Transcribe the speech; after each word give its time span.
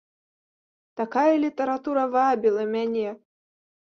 Такая 1.01 1.33
літаратура 1.43 2.03
вабіла 2.15 2.63
мяне. 2.73 3.07